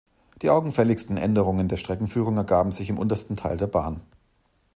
Die 0.41 0.49
augenfälligsten 0.49 1.15
Änderungen 1.15 1.67
der 1.67 1.77
Streckenführung 1.77 2.35
ergaben 2.35 2.71
sich 2.71 2.89
im 2.89 2.97
untersten 2.97 3.37
Teil 3.37 3.57
der 3.57 3.67
Bahn. 3.67 4.01